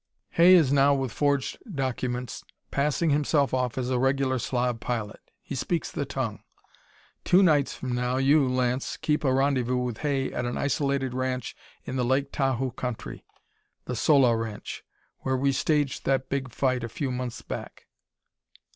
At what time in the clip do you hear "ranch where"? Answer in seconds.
14.35-15.37